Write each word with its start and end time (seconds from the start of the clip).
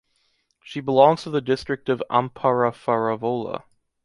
She 0.63 0.79
belongs 0.79 1.21
to 1.21 1.29
the 1.29 1.41
District 1.41 1.87
of 1.87 2.01
Amparafaravola. 2.09 3.61